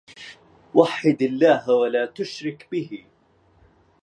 [0.73, 3.03] وحد الله ولا تشرك به